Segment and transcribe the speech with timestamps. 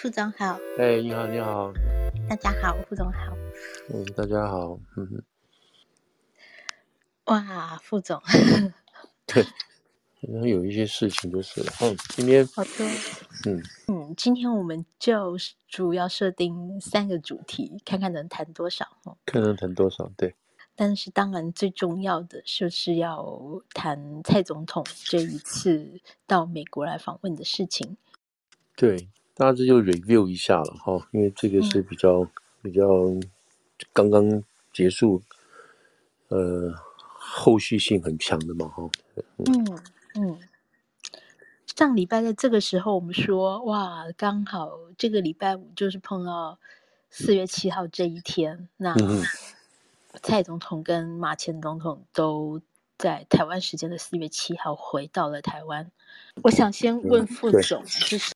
[0.00, 0.58] 副总好。
[0.78, 1.70] 哎，你好，你好。
[2.26, 3.36] 大家好，副总好。
[3.90, 4.80] 嗯，大家好。
[4.96, 5.22] 嗯哼。
[7.24, 8.18] 哇，副总。
[9.26, 9.44] 对，
[10.22, 12.46] 然后有一些事情就是，嗯，今天。
[12.46, 12.70] 好的。
[13.44, 15.36] 嗯嗯，今天我们就
[15.68, 19.18] 主要设定三个主题，看看能谈多少哦。
[19.26, 20.34] 看能谈多少，对。
[20.74, 23.38] 但是当然最重要的就是要
[23.74, 27.98] 谈蔡总统这一次到美国来访问的事情。
[28.74, 29.10] 对。
[29.40, 32.84] 大致就 review 一下了哈，因为这个是比较、嗯、比较
[33.90, 35.22] 刚刚结束，
[36.28, 36.74] 呃，
[37.16, 38.86] 后续性很强的嘛哈。
[39.38, 39.78] 嗯
[40.14, 40.38] 嗯，
[41.74, 46.58] 上礼拜在这个时候我们说哇，刚好这个礼拜五就是碰到
[47.08, 48.94] 四月七号这一天，那
[50.22, 52.60] 蔡总统跟马前总统都
[52.98, 55.90] 在台湾时间的四月七号回到了台湾。
[56.42, 58.34] 我想先问副总，就是。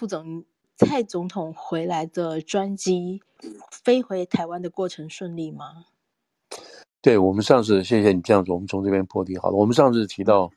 [0.00, 0.46] 副总，
[0.78, 3.20] 蔡总统回来的专机
[3.70, 5.84] 飞回台湾的过程顺利吗？
[7.02, 9.56] 对，我们上次，谢谢你这样子，我们从这边破题好了。
[9.56, 10.50] 我们上次提到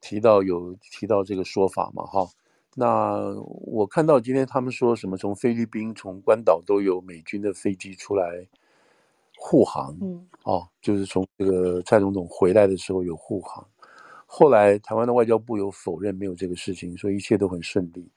[0.00, 2.26] 提到有提到这个说法嘛，哈。
[2.74, 3.22] 那
[3.66, 8.48] 我看到今天他们说什么，从菲律宾、从关岛都有美军的飞机出来
[9.36, 13.64] 护航，嗯，哦，就是从这个蔡总统回来的时候有护航。
[14.26, 18.10] 后来台湾的外交部有否认没有这个事情，所以一切都很顺利。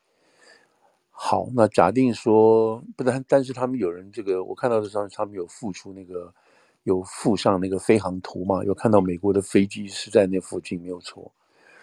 [1.23, 6.33] 好，那假定说不但，但是他们有人这个，我看到的时候他们有附出那个，
[6.81, 11.31] 有附上那个飞航图嘛，有看到美国的飞机是在那附近，没有错。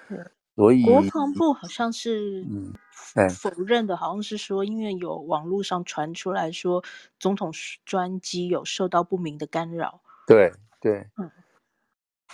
[0.08, 2.72] 嗯，所以国防部好像是嗯，
[3.14, 6.82] 哎，否认的，好像是说，因为有网络上传出来说，
[7.20, 7.52] 总统
[7.84, 10.00] 专机有受到不明的干扰。
[10.26, 11.30] 对对，嗯，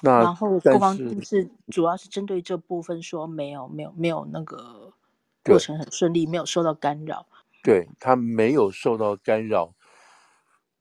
[0.00, 4.93] 那然后国防部是主要是针对这部分说没有没有没有那个。
[5.44, 7.26] 过程很顺利，没有受到干扰。
[7.62, 9.74] 对，他没有受到干扰，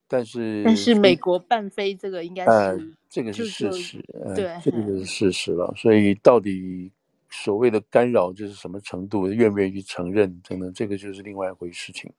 [0.07, 2.79] 但是但是美国伴飞这个应该是、呃、
[3.09, 5.73] 这个是事实，呃、对，这个是事实了。
[5.77, 6.91] 所以到底
[7.29, 12.11] 所谓的干扰就是什么程度，愿不愿意承认，等等，这个就是另外一回事情。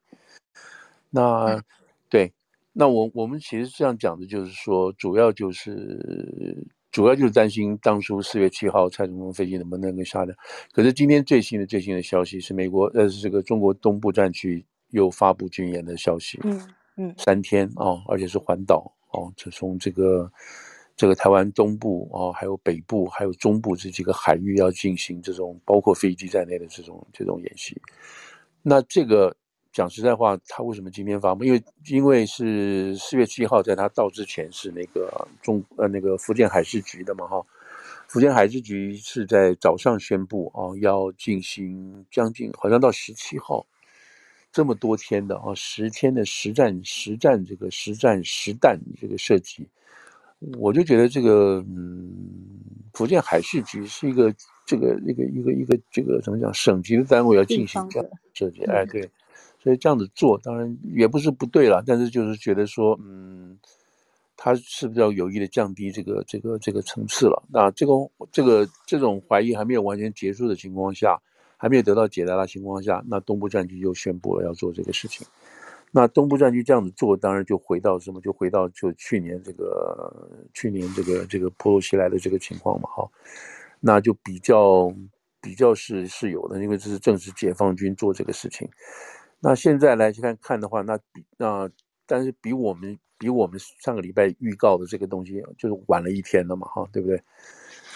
[1.11, 1.65] 那、嗯、
[2.09, 2.32] 对，
[2.72, 6.66] 那我我们其实这样讲的就是说，主要就是。
[6.94, 10.32] 主要就是担心当初四月七号蔡总统飞机能不能够下来。
[10.71, 16.56] 可是今天最新的最新的消息是美国呃是这个中国东部战区又发布军演的消息，嗯
[16.97, 20.31] 嗯，三天啊、哦，而且是环岛哦，就从这个
[20.94, 27.76] 这个台湾东部啊、哦，还有北部还有中部这几个海域要进行这种包括飞机在内的这种这种演习，
[28.62, 29.37] 那这个。
[29.75, 31.43] 讲实在话，他为什么今天发布？
[31.43, 37.45] 因为因为是四月七号，在他到之前是那个中呃那个福建海事局的嘛哈，
[38.07, 43.67] 福建海事局是在早上宣布啊，要进行将近好像到十七号
[44.53, 49.67] 这么多天的啊十天的实战实战这个实战实弹这个射击，
[50.56, 52.12] 我就觉得这个嗯，
[52.93, 54.33] 福建海事局是一个
[54.65, 59.11] 这个一个一个一个这个怎么讲省级的单位要进行这样设计，哎对。
[59.64, 63.58] 所以这样子做当然也不是不对了，但是就是觉得说，嗯，
[64.36, 67.42] 他是不是要有意的降低这个这个这个层次了？
[67.50, 67.92] 那这个
[68.30, 71.19] 这个这种怀疑还没有完全结束的情况下，
[71.56, 75.26] 还没有得到解答的情况下，那东部战区就宣布了要做这个事情。
[75.91, 78.20] 那东部战区这样子做，当然就回到什么？
[78.20, 83.08] 就回到就去年这个去年这个这个波罗西来的这个情况嘛，哈，
[83.81, 84.92] 那就比较
[85.41, 88.69] 比较是是有的，因为这是正是解放军做这个事情。
[89.41, 91.69] 那现在来去看看的话，那比那
[92.06, 97.21] 但是比我们比我们上个礼拜预告的这个东西就是晚了一天了嘛，哈，对不对？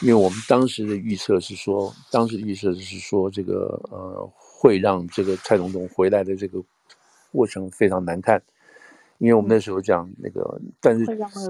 [0.00, 6.62] 因为我们当时的预测是说，当时预测是说这个呃会让这个蔡总统回来的这个
[7.32, 8.41] 过程非常难看，
[9.19, 11.06] 因为我们那时候讲那个，但是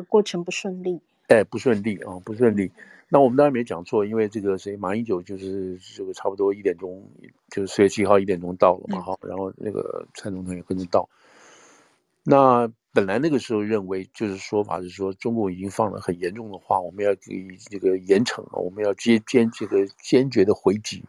[0.08, 2.70] 过程不顺利，哎，不顺利啊，不顺利。
[3.10, 7.10] 那我们当然没讲错，因为这个谁马英九就是这个差不多一点钟，
[7.50, 11.08] 就是四月七号一点钟到了嘛，哈、嗯，然后那个蔡总统也跟着到。
[12.22, 21.02] 那本来那个时候认为就是说法是说，中共已经放了很严重的话，我们要给这个严惩啊，我们要坚坚这个坚决的回击，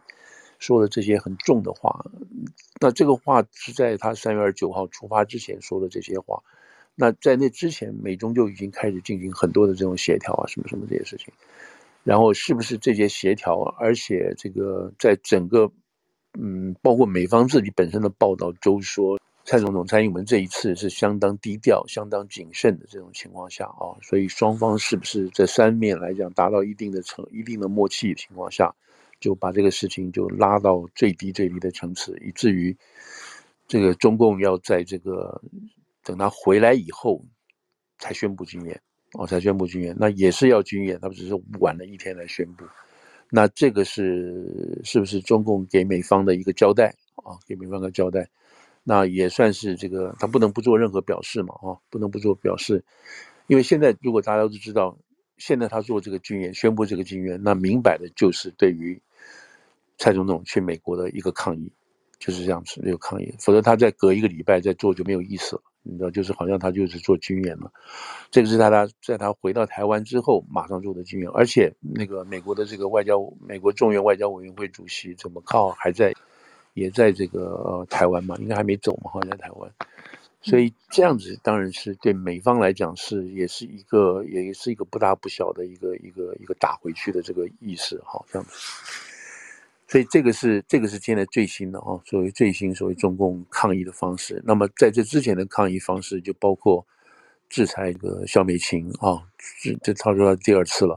[0.58, 2.02] 说了这些很重的话。
[2.80, 6.42] 那这个话是在他三月二十九号出发之前说的这些话。
[6.94, 11.32] 那在那之前，美中就已经开始进行很多的这种协调啊，什么什么这些事情。
[12.02, 15.70] 然后是不是这些协调，而且这个在整个，
[16.38, 28.74] 嗯，包括美方自己本身的报道都说，蔡总统蔡英文这一次是相当低调、相当谨慎的这种情况下啊，所以双方是不是这三面来讲达到一定的层一定的默契的情况下，
[29.18, 32.76] 就把这个事情就拉到最低最低的层次，以至于
[33.66, 35.40] 这个中共要在这个
[36.02, 37.22] 等他回来以后
[37.98, 38.80] 才宣布军演，
[39.14, 42.64] 哦，才宣布军演，那也是要军演，他们只是晚了一天来宣布。
[43.28, 47.38] 那这个是是不是中共给美方的一个交代啊？
[47.46, 48.28] 给美方的交代，
[48.84, 52.84] 那也算是这个他不能不做任何表示嘛，啊，不能不做表示，
[53.46, 54.96] 因为现在如果大家都知道，
[55.38, 59.00] 现在他做这个军演，宣布这个军演，那明摆的就是对于
[59.96, 61.72] 蔡总统去美国的一个抗议，
[62.18, 65.62] 就是这样子这个抗议，否则他再隔一个礼拜再做就没有意思了。
[65.82, 67.70] 你知道，就是好像他就是做军演嘛，
[68.30, 76.12] 这个是他他在他回到台湾之后马上做的军演，而且那个美国的这个外交，美国众院外交委员会主席怎么靠还在，
[76.74, 79.72] 也在这个呃台湾嘛，应该还没走嘛，好像在台湾，
[80.42, 88.52] 所以这样子当然是对美方来讲是也是一个也是一个不大不小的一个一个一个打回去的这个意思哈，这样子。
[89.90, 94.40] 所以这个是这个是现在最新的啊，所谓最新所谓中共抗议的方式。
[94.46, 96.86] 那么在这之前的抗议方式就包括
[97.48, 99.18] 制裁这个肖美琴啊，
[99.60, 100.96] 这这他说第二次了，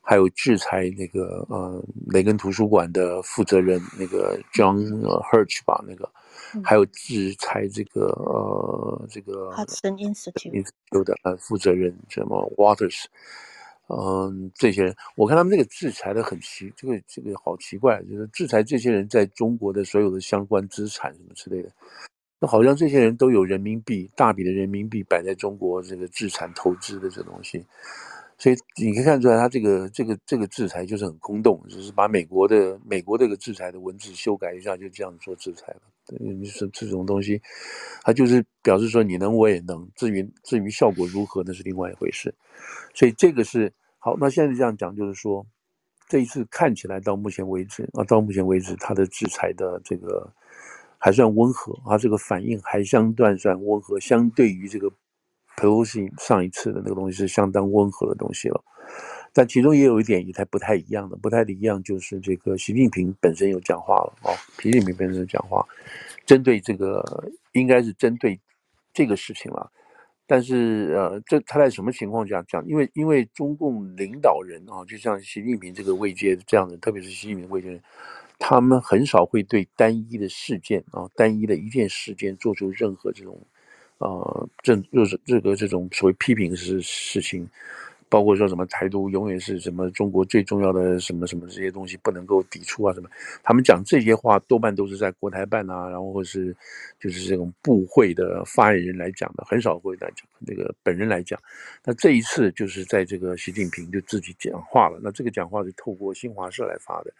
[0.00, 4.78] 还有制裁那个呃雷根图书馆的负责人那个 John
[5.30, 6.10] Hirsch 吧，那个，
[6.64, 13.04] 还有制裁这个呃这个 Hudson Institute 的呃负责人什么 Waters。
[13.94, 21.68] 嗯，这些人，我看他们那个制裁的很奇，这个这个好奇怪，就是制裁这些人在中国的所有的相关资产什么之类的，
[22.40, 27.62] 那好像这些人都有人民币，大笔的人民币摆在中国这个资产投资的这东西，
[28.38, 35.82] 所以你可以看出来，他这个这个这个制裁就是很空洞，就是把美国的美国这个制裁的文字修改一下，就这样做制裁了。
[36.18, 37.38] 你说这种东西，
[38.02, 42.34] 他就是表示说你能我也能，至于至于效果如何那是另外一回事，
[42.94, 43.70] 所以这个是。
[44.04, 45.46] 好，那现在这样讲，就是说，
[46.08, 50.28] 这一次看起来到目前为止啊，到目前为止，他的制裁的这个
[50.98, 54.90] 还算温和啊，这个反应还相对算温和，相对于这个
[55.56, 58.60] Pelosi 上一次的那个东西是相当温和的东西了。
[59.32, 65.64] 但其中也有一点也太不太一样的，不太一样就是这个习近平本身有讲话了啊，习近平本身讲话，
[66.26, 67.04] 针对这个
[67.52, 68.40] 应该是针对
[68.92, 69.70] 这个事情了。
[70.26, 72.66] 但是，呃，这他在什么情况下讲？
[72.66, 77.80] 因为，因为中共领导人啊，就像习近平这个位阶这样的，特别是习近平位阶，
[78.38, 83.38] 他们很少会对单一的事件啊，单一的一件事件做出任何这种，
[83.98, 87.48] 呃，这就是这个这种所谓批评事事情。
[88.12, 93.08] 包括说什么台独永远是什么中国最重要的什么什么这些东西不能够抵触啊什么，
[93.42, 96.54] 他们讲这些话多半都是在国台办啊，然后或是
[97.00, 101.40] 就是这种部会的发言人来讲的，很少会来讲那个本人来讲。
[101.82, 107.14] 那这一次就是在这个习近平就自己讲话了，那这个讲话是透过新华社来发的。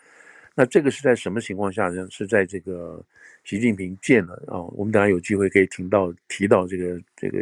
[0.55, 2.07] 那这个是在什么情况下呢？
[2.11, 3.03] 是在这个
[3.43, 7.39] 习近平见了啊、哦，我们等下有机会可以听到提到这个这个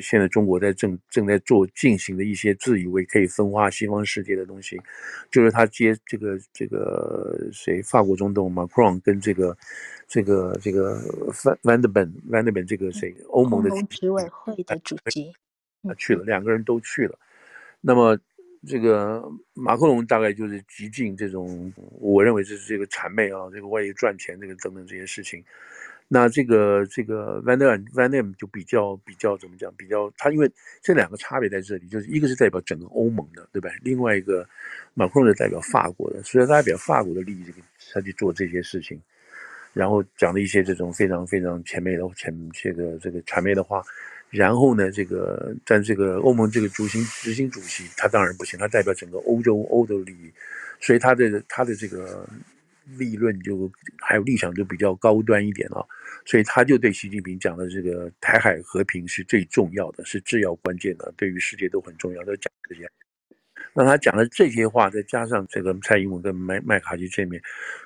[0.00, 4.80] 现在中国在正正在做进行的一些自以为可以分化西方世界的东西，
[5.32, 7.82] 就是他接这个这个谁？
[7.82, 9.56] 法国总统 Macron 跟这个
[10.06, 10.96] 这个这个
[11.62, 13.12] Van der Bellen Van der Bellen 这个谁？
[13.30, 15.32] 欧盟的执委会的主席，
[15.82, 15.92] 他。
[15.94, 17.18] 去了，两个人都去了，
[17.80, 18.16] 那么。
[18.66, 19.22] 这个
[19.52, 25.42] 马克龙大概就是极尽这种，我认为这是这个谄媚啊，这个为了赚钱，这个等等这些事情。
[26.06, 29.72] 那这个这个 Van der Van der 就比较比较怎么讲？
[29.74, 30.50] 比较他因为
[30.82, 33.70] 这两个差别在这里，就是一个是代表整个欧盟的，对吧？
[33.82, 34.46] 另外一个
[34.92, 37.58] 马克龙是代表法国的，所以他代表法国的利益，这个
[37.92, 39.00] 他去做这些事情，
[39.72, 43.82] 然后讲了一些这种非常非常前面的前这个这个谄媚的话。
[44.34, 50.32] 然后呢，这个在这个欧盟这个执行执行主席，他当然不行，他代表整个欧洲欧洲利益，
[50.80, 52.28] 所以他的他的这个
[52.98, 55.86] 立论就还有立场就比较高端一点了，
[56.26, 62.90] 所以他就对习近平讲的这个台海和平是最重要的，是至要关键的，对于世界都很重要的讲这些。
[63.72, 67.40] 那他讲的这些话，再加上这个蔡英文跟麦麦卡锡见面，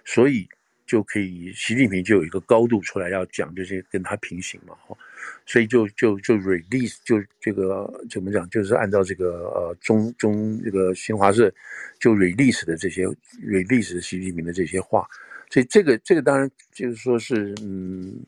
[0.04, 0.48] 所以。
[0.88, 4.96] 就可以，习近平就有一个高度出来要讲这些跟他平行嘛，哈，
[5.44, 11.52] 所以就就就 release 就这个怎么讲，就是按照这个呃中中这个新华社
[12.00, 13.06] 就 release 的这些
[13.44, 15.06] release 习近平的这些话，
[15.50, 18.24] 所以这个这个当然就是说是嗯，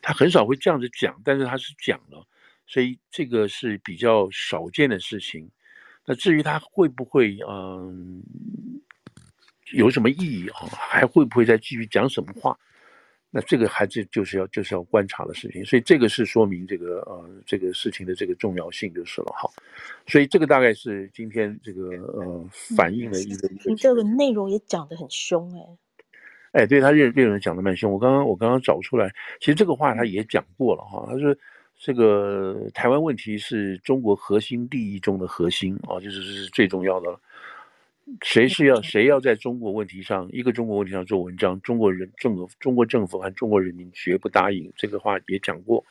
[0.00, 2.24] 他很少会这样子讲，但是他是讲了，
[2.66, 5.50] 所以这个是比较少见的事情。
[6.06, 8.22] 那至于他会不会嗯？
[9.74, 10.66] 有什么意义啊？
[10.72, 12.56] 还会不会再继续讲什么话？
[13.36, 15.64] 那这个还是就是要就是要观察的事情。
[15.64, 19.32] 所以这个是说明这个呃这个事情的这个重要性就是了。
[19.36, 19.50] 哈，
[20.06, 23.48] 所以这个大概是今天这个呃反映的一个。
[23.66, 26.60] 你这个内容也讲得很凶哎。
[26.60, 27.90] 哎，对他认认人讲的蛮凶。
[27.90, 31.04] 我刚刚我刚刚找出来，其实这个话他也讲过了哈。
[31.10, 31.36] 他说
[31.76, 37.20] 这个台湾问题是中国核心利益中的核心啊，就是是最重要的了。
[38.22, 44.70] 谁是要谁要在中国问题上一个中国问题上做文章，中国人政府中国政府和中国人民绝不答应。
[44.76, 45.84] 这个话也讲过。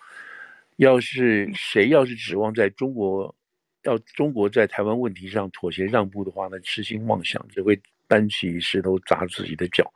[0.78, 3.34] 要是谁要是指望在中国
[3.84, 9.92] 要中国在台湾问题上妥协让步的话，那痴心妄想，只会搬起石头砸自己的脚。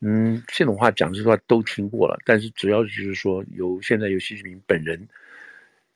[0.00, 5.08] 嗯，这种话讲实话都听过了，但是只要就是说有现在有习近平本人。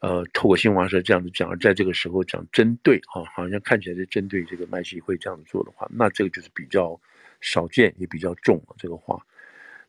[0.01, 7.01] 呃，透过新华社这样子讲，在这个时候讲针对哈、啊，好像看起来是针对这个麦习会这样子做的话，那这个就是比较
[7.41, 9.21] 少见也比较重了这个话。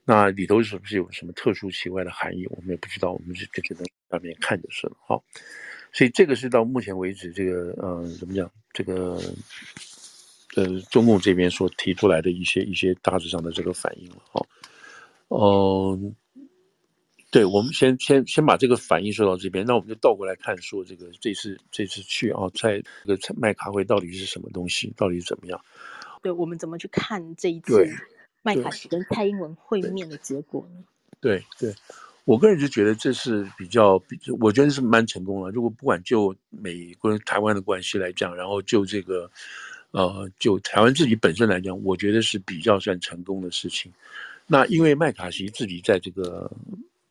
[0.05, 2.47] 那里头是不是有什么特殊奇怪的含义？
[2.47, 4.97] 我们也不知道，我们就这些东西上面看就是了。
[5.05, 5.23] 好，
[5.93, 9.21] 所以这个是到目前为止这个呃怎么讲这个
[10.55, 14.15] 呃中共这边所提出来的一些一些大致上的这个反应了。
[14.31, 14.43] 好，
[15.27, 16.15] 嗯、
[17.31, 25.61] 对，我们先先先把这个反应说到这边，那我们就倒过来看，说这个这次这次去啊，在这个麦卡会到底是什么东西，到底是怎么样？
[26.23, 27.87] 对，我们怎么去看这一次
[28.41, 30.83] 麦卡锡跟蔡英文会面的结果呢？
[31.21, 31.75] 对对，对，
[32.25, 35.51] 我个人就觉得这是比较，比我觉得是蛮成功的。
[35.51, 39.29] 如果不管就美国跟台湾的关系来讲，然后就这个
[39.91, 43.93] 呃，就台湾自己本身来讲，我觉得是比较算成功的事情。
[44.47, 46.51] 那因为麦卡锡自己在这个。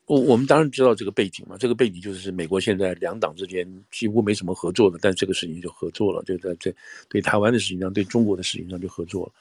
[0.08, 6.74] 我我们当然知道这个背景嘛，这个背景就是美国现在两党之间几乎没什么合作的，但这个事情就合作了，就在这
[7.10, 9.32] 对台湾的事情上，对中国的事情上就合作了。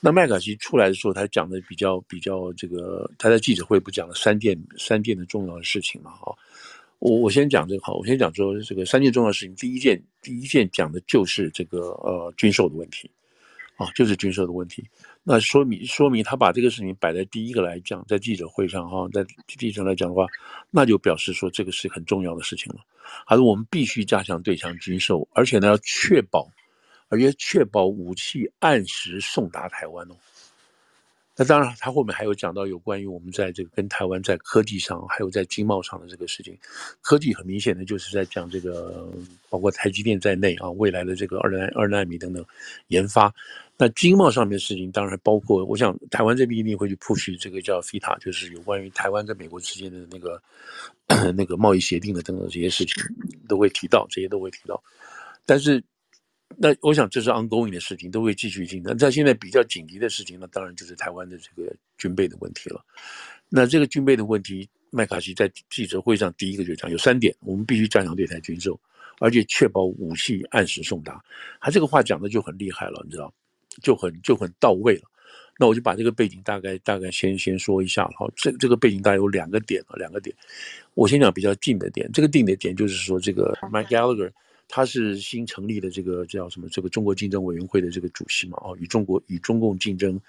[0.00, 6.12] 那麦卡锡出来的时候，他讲的比较比较这个，他在记者会不讲了三件三件的重要的事情嘛？
[6.12, 6.34] 哈，
[6.98, 13.10] 我我先讲这个，好，我先讲说这个三件重要的事情，第一件第一件讲的就是这个呃军售的问题，
[13.76, 14.82] 啊，就是军售的问题。
[15.28, 20.24] 那说明说明他把这个事情摆在第一个来讲，在记者会上哈，在记者上来讲的话，
[20.70, 22.78] 那就表示说这个是很重要的事情了。
[23.26, 26.48] 还是我们必须加强对象军售，而且呢要确保，
[27.08, 30.14] 而且确保武器按时送达台湾哦。
[31.38, 36.56] 那当然，他后面还有讲到有关于我们在这个跟台湾在科技上，还有在经贸上的这个事情。
[37.02, 39.06] 科技很明显的就是在讲这个，
[39.50, 42.42] 包括台积电在内啊，未来的这个二奈二纳米等等
[42.88, 43.30] 研发。
[43.76, 50.40] 那经贸上面的事情，当然包括，我想台湾这边一定会去 push 这个叫 FTA，就是有关于台湾跟美国之间的那个
[51.36, 52.94] 那个贸易协定的等等这些事情，
[53.46, 54.82] 都会提到，这些都会提到。
[55.44, 55.84] 但是。
[56.58, 58.96] 那我想这是 ongoing 的事情，都会继续进行。
[58.98, 62.84] 那现在比较紧急的事情呢，当然就是台湾的这个军备的问题了。
[63.48, 68.78] 那这个军备的问题，麦卡锡在记者会上第一个就讲有三点，我们必须加强对台军售，
[69.18, 71.22] 而且确保武器按时送达。
[71.60, 73.32] 他这个话讲的就很厉害了，你知道，
[73.82, 75.02] 就很就很到位了。
[75.58, 78.08] 那我就把这个背景大概大概先先说一下。
[78.16, 80.34] 好，这这个背景大概有两个点啊，两个点。
[80.94, 84.30] 我先讲比较近的点，这个近的点就是说这个 Mike Gallagher。
[84.68, 86.68] 他是新成立的这个叫什么？
[86.68, 88.58] 这个中国竞争委员会的这个主席嘛？
[88.62, 90.20] 哦，与中国与中共竞争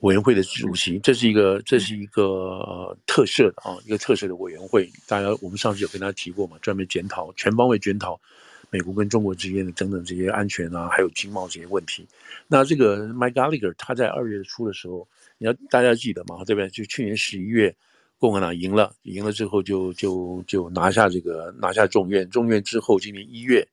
[0.00, 4.90] 委员会的主席，这是一个这是一个、呃、特设的啊，一个特设的委员会。
[5.06, 8.20] 大家我们上次有跟他提过嘛，专门检讨全方位检讨
[8.70, 12.06] 美国跟中国之间的等等这些安全啊，还有经贸这些问题。
[12.48, 15.06] 那这个 Mike Gallagher 他在二月初的时候，
[15.38, 16.68] 你要大家记得嘛，对不对？
[16.70, 17.74] 就去年十一月。
[18.22, 23.66] 共和党赢了，赢了之后就就就拿下这个拿下众院，众院之后今年一月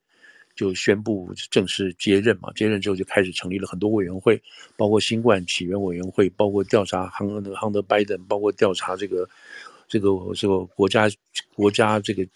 [0.56, 4.42] 就宣布正式接任嘛，接任之后就开始成立了很多委员会，
[4.76, 9.24] 包括新冠起源委员会，包括调查亨那个亨德拜登，包括调查这个
[9.86, 11.08] 这个这个国家
[11.54, 12.26] 国家这个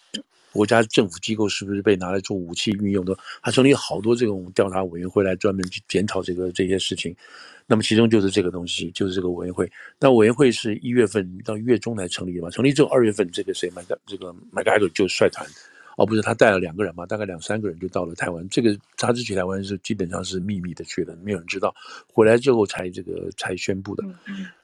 [0.52, 7.12] 国家政府机构是不是被拿来做武器运用的，他成立好多这种调查委员会来专门去检讨这个这些事情。
[7.66, 9.70] 那么其中就是这个东西，就是这个委员会。
[9.98, 12.50] 那委员会是一月份到一月中来成立的嘛？
[12.50, 15.46] 成立之后二月份，这个谁麦加这个麦卡锡就率团，
[15.96, 17.06] 哦不是他带了两个人嘛？
[17.06, 18.46] 大概两三个人就到了台湾。
[18.48, 21.74] 这个他是去台湾是基本上是秘密的去的，没有人知道。
[22.12, 24.04] 回来之后才这个才宣布的。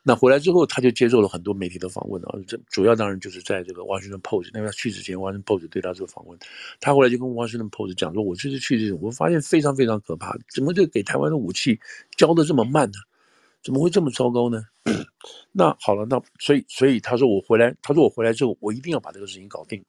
[0.02, 4.50] 那回来之后他就接受了很多媒体的访问啊，这主要当然就是在这个 Washington Post。
[4.52, 6.38] 那他去之前，Washington Post 对他做访问，
[6.80, 11.78] 他后来就跟 Washington Post 讲说：“我这次去这种，我发现非常非常可怕，怎么就给台湾的武器
[12.16, 12.94] 交的这么慢呢？”
[13.62, 14.62] 怎么会这么糟糕呢？
[15.52, 19.84] 那好了，那所以所以他说我回来，他说我回来之后，我一定要把这个事情搞定。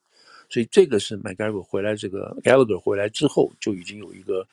[0.51, 4.45] 所以这个是麦卡锡回来，这个 Gallagher 回来之后就已经有一个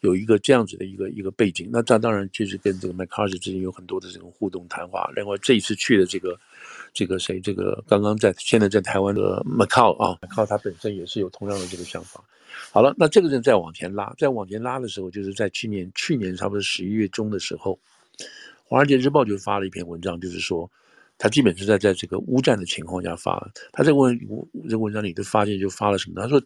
[0.00, 1.68] 有一个这样子的一个一个背景。
[1.72, 5.10] 那这当然就是跟这个麦卡锡之间有很多的这种互动谈话。
[5.16, 6.38] 另外这一次去的这个
[6.92, 12.22] 这个谁，这个刚刚在现在在台湾的 Macau 啊，Macau 他本身也是有同样的这个想法。
[12.70, 17.78] 好了，那这个人再往前拉，再往前拉的时候，就是在去年去年差不多十一月中的时候。
[18.68, 20.68] 华尔街日报》就发了一篇文章，就是说，
[21.18, 23.50] 他基本是在在这个乌战的情况下发。
[23.72, 24.18] 他这个文
[24.68, 26.20] 这文章里都发现就发了什么？
[26.20, 26.42] 他说，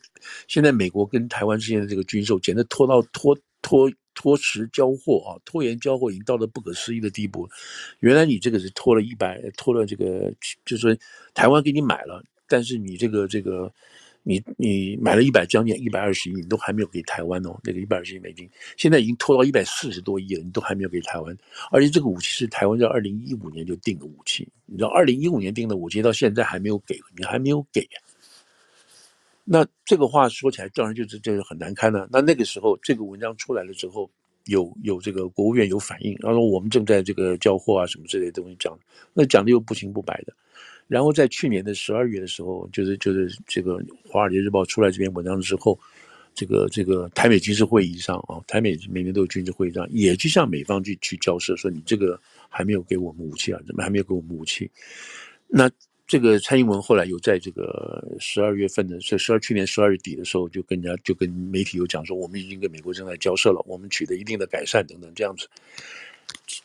[0.49, 7.49] 现在美国跟台湾之间的这个军售，简直拖到拖拖拖迟交货啊，拖延交货已经到了不可思议的地步。
[8.01, 10.33] 原来你这个是拖了一百，拖了这个，
[10.65, 10.97] 就是说
[11.35, 13.73] 台湾给你买了，但是你这个这个。
[14.23, 21.37] 你你买了一百将近一百二十亿，你都还没有给台湾哦，那个一百二十亿美金，现在已经拖到一百四十多亿了，你都还没有给台湾，
[21.71, 27.89] 而且这个武器是台湾在二零一五年就定的武器，你知道二零一五年定的武器到现在还没有给，你还没有给，
[29.45, 32.07] 那这个话说起来当然就是就是很难堪了。
[32.13, 34.11] 那那个时候这个文章出来了之后，
[34.45, 38.79] 有有这个国务院有反应，然后我们正在这个交货啊什么之类的东西讲，
[39.15, 40.35] 那讲的又不清不白的。
[40.91, 45.79] 然后在去年的十二月的时候，就是就是这个《华尔街日报》出来这篇文章之后，
[46.35, 54.69] 这个这个台美军事会议上啊，台美每年都有军事会议上，也去向美方去去交涉，说你这个还没有给我们武器啊，怎么还没有给我们武器？
[55.47, 55.71] 那
[56.09, 65.47] 这个蔡英文后来有在这个十二月份的，这十二去年十二月底的时候，就跟人家就跟媒体有讲说，我们已经跟美国正在交涉了，我们取得一定的改善等等这样子。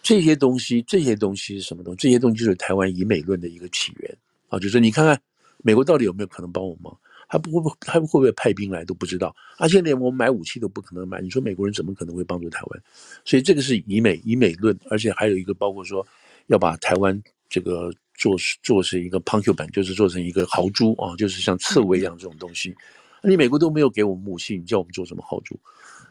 [0.01, 1.97] 这些东西，这些东西是什么东西？
[1.99, 4.17] 这些东西就是台湾以美论的一个起源
[4.49, 4.59] 啊！
[4.59, 5.19] 就是你看看，
[5.63, 6.91] 美国到底有没有可能帮我们？
[7.27, 9.35] 他不会不，他会不会派兵来都不知道。
[9.57, 12.83] 而且连我们买武器都不可能买，你说美国人怎么可能会帮助台湾？
[13.25, 16.05] 所以这个是以美以美论，而且还有一个包括说
[16.47, 22.75] 要把台湾这个做做成一个 concubine，就是做成一个豪猪啊，就是像刺猬一样这种东西。
[23.27, 25.59] 你美国都没有给我们武器，你叫我们做什么豪猪？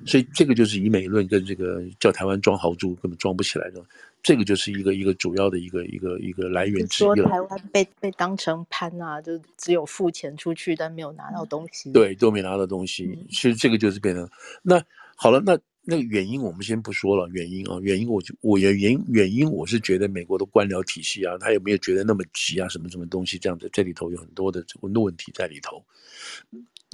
[0.04, 3.80] 所以这个就是以美论跟这个叫台湾装豪猪根本装不起来的，
[4.25, 7.06] 这个就是一个一个主要的一个一个一个来源之一。
[7.06, 11.92] 说台湾被被当成潘啊，就只有付钱出去，但没有拿到东西。
[11.92, 13.16] 对，都没拿到东西。
[13.30, 14.28] 其实这个就是变成
[14.62, 14.83] 那
[15.14, 25.83] 好了，那那个原因我们先不说了，原因啊，原因我就我原原原因我是觉得美国的官僚体系啊，他有没有觉得那么急啊，什么什么东西这样子，这里头有很多的很多问题在里头。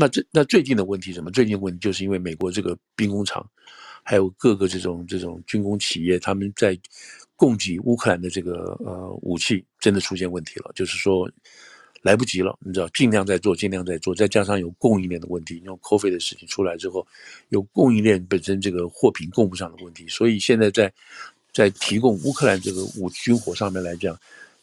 [0.01, 1.31] 那这那最近的问题什么？
[1.31, 3.47] 最近问题就是因为美国这个兵工厂，
[4.03, 6.75] 还有各个这种这种军工企业，他们在
[7.37, 10.73] 供给乌克兰的这个呃武器，真的出现问题了。
[10.75, 11.31] 就是说
[12.01, 17.07] 来不及了，你知道，尽量在做，尽量在做，再加上有供应链的问题，因为 COVID 的事情出来之后，
[17.51, 20.91] 有供应链本身这个货品供不上的问题，所以现在在
[21.53, 24.19] 在提供乌克兰这个武军火上面来讲。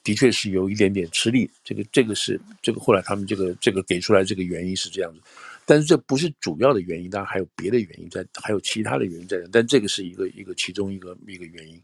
[0.08, 5.20] 的确是有一点点吃力，这个这个是这个后来他们这个这个给出来这个原因是这样子，
[5.66, 11.78] 但是这不是主要的原因，当然还有别的原因在，还有其他的原因在，但这个是一个一个其中一个一个原因。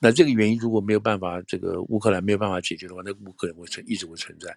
[0.00, 4.52] 那这个原因如果没有办法，这个乌克兰没有办法解决的话，那乌克兰会存一直会存在。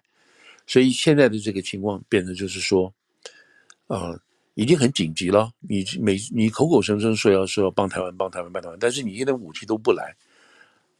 [0.66, 2.92] 所以现在的这个情况变成就是说，
[3.86, 4.20] 呃，
[4.54, 5.52] 已经很紧急了。
[5.60, 10.12] 你每你口口声声说要说要帮台湾帮台湾帮台湾，但是你现在武器都不来。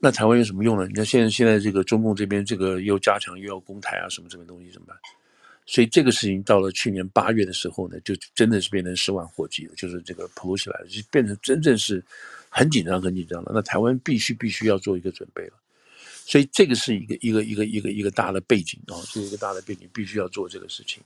[0.04, 0.84] 那台湾有什么用呢？
[0.88, 4.96] 你看现在现在这个中共这边这个又加强又要攻台啊，什么什么东西怎么办？
[5.64, 12.04] 所以这个事情到了去年八月的时候呢，就真的是变成十万火急了，就是这个扑起来了，就变成真正是
[12.48, 13.52] 很紧张很紧张了。
[13.54, 15.52] 那台湾必须必须要做一个准备了。
[16.26, 21.00] 所以这个是一个一个一个一个一个大的背景啊，是一个大的背景必须要做这个事情。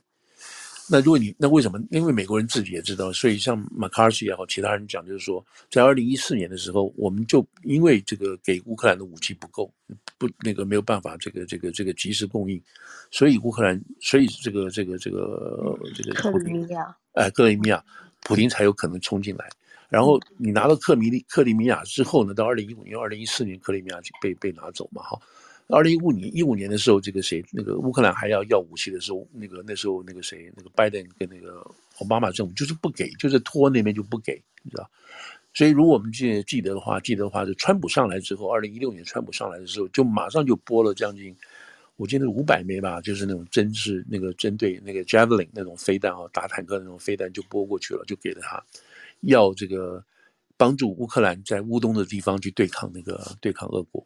[0.89, 1.77] 那如果你那为什么？
[1.91, 9.69] 因为美国人自己也知道，所以像马卡西也好，其他人讲就是说，在二零一四年的时候，我们就因为这个给乌克兰的武器不够，
[10.17, 12.61] 不那个没有办法这个这个这个及时供应，
[13.11, 17.83] 所以乌克兰，所以这个这个这个这个克里米亚，哎，克里米亚，
[18.21, 19.49] 普京才有可能冲进来。
[19.89, 25.19] 然后你拿到克米利克里米亚之后呢，到二零一五年、二零一四年，克里米亚就被被拿走嘛，哈。
[25.69, 31.59] 二零一五年一五年的时候，这个谁，那个乌克兰还要要武器的时候，那个那时候那个谁，那个拜登跟那个
[31.99, 34.89] 奥巴马政府就是不给，就是拖那边就不给，你知道。
[35.53, 41.35] 所以如果我们记记得的话，记得的话，就川普上来之后，二零一六年川普上来的时候，就马上就拨了将近，
[41.95, 48.63] 我记得五百枚吧，就是那种针是那个针对那个 Javelin 那种飞弹啊，打坦克那种飞弹就拨过去了，就给了他，
[49.21, 50.01] 要这个
[50.55, 54.05] 帮助乌克兰在乌东的地方去对抗那个对抗俄国。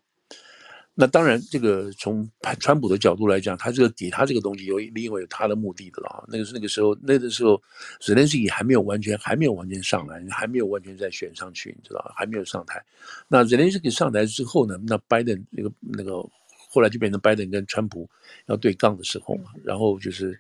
[0.93, 6.25] 那当然，这个从川普的角度来讲，他这个给他这个东西有另外有他的目的的了。
[6.27, 7.60] 那个是那个时候，那个时候
[8.01, 12.84] 泽连斯基还没有完全还没有完全上来，还没有完全再选上去，你知道还没有上台。
[13.30, 16.21] 那泽连斯基上台之后呢，那拜登那个那个
[16.69, 18.08] 后来就变成拜登跟川普
[18.47, 20.38] 要对杠的时候嘛，然后就是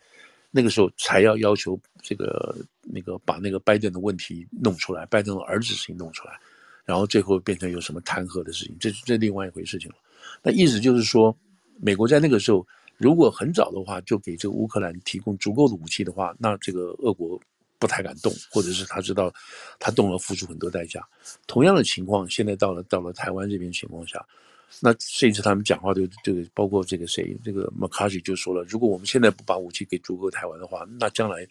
[0.51, 6.37] 那个时候才要要求这个那个把那个拜登的问题弄出来，拜登的儿子事情弄出来，
[6.83, 9.95] 然后最后变成有什么弹劾的事情，这这另外一回事情了。
[10.43, 11.35] 那意思就是说，
[11.79, 12.65] 美国在那个时候，
[12.97, 17.39] 如果很早的话就给这个乌克兰提供足够的武器的话，那这个俄国
[17.79, 19.33] 不太敢动，或者是他知道
[19.79, 21.03] 他动了付出很多代价。
[21.47, 24.23] 同样的情况，现在到了到了台湾这边情况下，
[24.79, 31.47] 那这一次他们讲话就就包括这个谁，这个 McCarthy 就说了，如果我们现在不把武器给足够台湾的话，那将来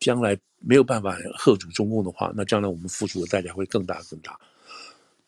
[0.00, 4.38] 将来没有办法吓阻中共的话，那将来我们付出的代价会更大更大。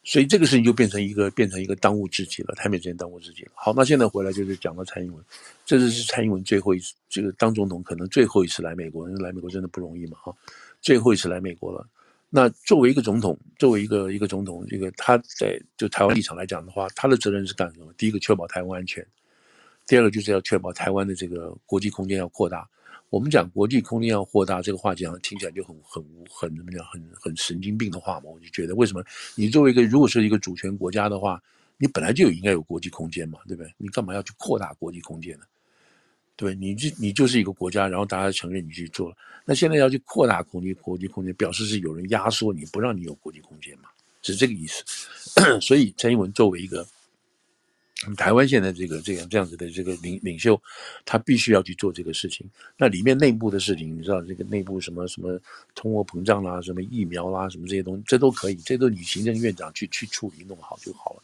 [0.07, 3.51] 所以这个事情就变成一个变成一个当务之急了，台美之间当务之急了。
[3.57, 5.23] 好，那现在回来就是讲到蔡英文，
[5.65, 10.33] 这次是蔡英文最后一次这个当总统，可能最后一次来美国，因为来美国真的不容易嘛，哈，
[10.81, 11.85] 最后一次来美国了。
[12.31, 17.93] 那作为一个总统，作为一个一个总统，这个他在就台湾立场来讲的话，他的责任是干什么？
[17.99, 19.03] 第一个，确保台湾安全；
[19.89, 22.69] 第二个，就是要确保台湾的这个国际空间要扩大。
[23.17, 29.03] 我们讲国际空间要扩大这个话讲听起来就很很很怎么讲很很神经病的话嘛，我就觉得为什么
[29.35, 31.43] 你作为一个如果是一个主权国家的话，
[31.79, 33.73] 你本来就应该有国际空间嘛，对不对？
[33.79, 35.47] 你干嘛要去扩大国际空间呢？
[36.37, 43.89] 对，你就你就是一个国家，然后大家承认你去做了，那现在要去扩大空间国际空间，表示是有人压缩你不让你有国际空间嘛，
[44.21, 44.85] 是这个意思。
[45.63, 46.87] 所以蔡英文作为一个。
[48.15, 50.61] 台湾现在这个这样这样子的这个领领袖，
[51.07, 52.47] 他必须要去做这个事情。
[52.77, 55.41] 那里面内部的事情，你知道这个内部什么什么
[55.75, 61.23] 通货膨胀啦，什么疫苗啦，什么这些东西，这都可以，这都你行政院长去去处理弄好就好了。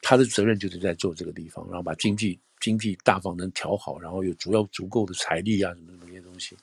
[0.00, 6.56] 他的责任就是在做这个地方，然后把经济经济大方能调好，然后有足要足够的财力啊，什么什么些东西。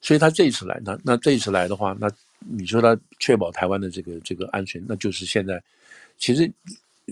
[0.00, 5.60] 所以他这一次来，那那这一次来的话，那你说他确保台湾的这个这个安全，那就是现在
[6.18, 6.48] 其实。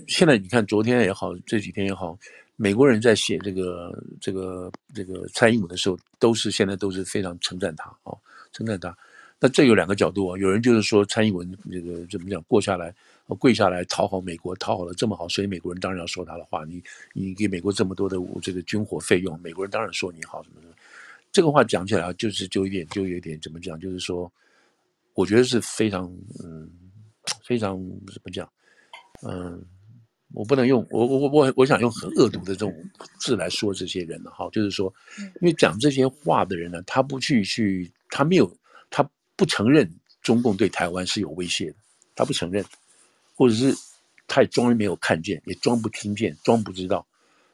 [0.07, 2.17] 现在你看，昨天也好，这几天也好，
[2.55, 8.15] 美国人在写这个这个这个蔡英文的时候，都是现在都是非常称赞他啊，
[8.51, 8.95] 称赞他。
[9.39, 12.93] 那这有两个角度啊，有人就是说蔡英文这个怎么讲，过下来
[13.39, 16.63] 跪下来讨好美国，讨好的这么好，所以美国人当然要说他的话。
[16.65, 16.81] 你
[17.13, 20.73] 你给美国这么多的这个军火费用，美国人当然说你好什么什么。
[21.31, 24.31] 这个话讲起来就是就有点就有点怎么讲，就是说，
[25.13, 26.05] 我觉得是非常
[26.43, 26.69] 嗯
[27.43, 27.77] 非常
[28.07, 28.49] 怎么讲
[29.27, 29.63] 嗯。
[30.33, 32.73] 我不能用我我我我想用很恶毒的这种
[33.19, 34.93] 字来说这些人了哈，就是说，
[35.39, 38.57] 因为讲这些话的人呢，他不去去，他没有，
[38.89, 39.89] 他不承认
[40.21, 41.75] 中共对台湾是有威胁的，
[42.15, 42.65] 他不承认，
[43.35, 43.73] 或者是
[44.27, 47.05] 他也装没有看见，也装不听见，装不知道，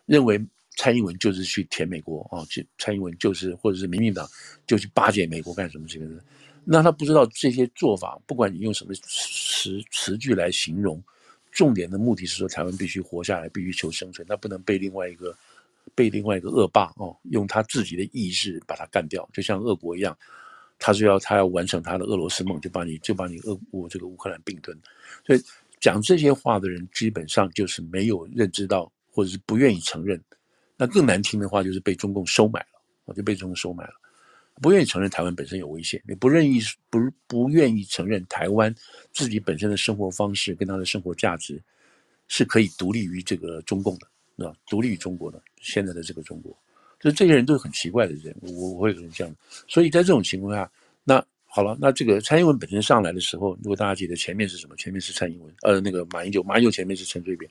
[0.05, 0.43] 认为
[0.77, 4.27] 蔡英文就是去舔美国啊，去蔡英文就是或者是民进党
[4.65, 6.23] 就去巴结美国干什么这个的，
[6.63, 11.03] 那他不知道这些做法，不管你用什么词词句来形容。
[11.51, 15.35] 重点的目的是说，台湾必须活下来，必须求生存，他不能被另外一个
[15.93, 20.17] 被另外一个恶霸哦，用他自己的意志把他干掉，就像俄国一样，
[20.79, 24.77] 他是要他要完成他的俄罗斯梦，就把你就把你俄我这个乌克兰并吞。
[25.25, 25.41] 所以
[25.79, 30.21] 讲这些话的人，基本上就是没有认知到，或者是不愿意承认。
[30.77, 33.93] 那更难听的话，就是被中共收买了，我就被中共收买了。
[34.61, 38.73] 不愿意承认台湾本身有危险，你不愿意不不愿意承认台湾
[39.11, 41.61] 自己本身的生活方式跟他的生活价值
[42.27, 44.53] 是可以独立于这个中共的，是吧？
[44.67, 46.55] 独立于中国的现在的这个中国，
[46.99, 49.35] 就这些人都是很奇怪的人，我我会很这样。
[49.67, 50.71] 所以在这种情况下，
[51.03, 54.75] 那好了，那这个蔡英文本身上来的时候，如果大家记得前面是什么？
[54.77, 57.49] 前面是蔡英文，呃，那个马英九，马英九前面是陈水扁。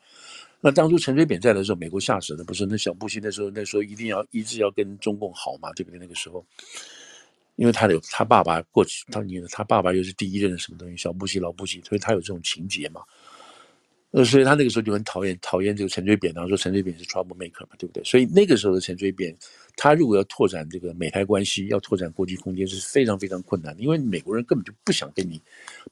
[0.63, 2.65] 那当初陈水扁在的时候，美国吓死了，不是？
[2.65, 5.99] 那小布希那时候那时候一定要一直要跟中共好嘛，对不对？
[5.99, 6.45] 那个时候。
[7.61, 13.03] 因为他有他爸爸过去，他你他爸爸又是第一任的什么东西，小布希老布希，所以他有这种情节嘛。
[14.13, 18.03] 呃，所以他那个时候就很讨厌讨厌这个陈水扁，然后说陈水扁是 trouble maker 嘛，对不对？
[18.03, 19.37] 所以那个时候的陈水扁，
[19.77, 25.41] 他如果要拓展这个美台关系，要拓展国际空间是非常非常困难的，因为美国人根本就不想跟你，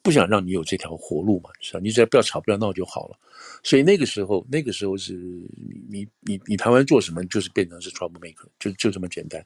[0.02, 1.80] 不想让你有这条活路嘛，是吧？
[1.80, 3.16] 你只要不要吵不要闹就好了。
[3.62, 9.44] 所以那个时候，那个时候是你你你你台湾做什么，就是变成是 trouble maker，就就这么简单。